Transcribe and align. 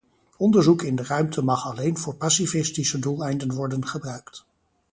Onderzoek 0.37 0.81
in 0.81 0.95
de 0.95 1.03
ruimte 1.03 1.41
mag 1.43 1.65
alleen 1.65 1.97
voor 1.97 2.15
pacifistische 2.15 2.99
doeleinden 2.99 3.53
worden 3.53 3.87
gebruikt. 3.87 4.45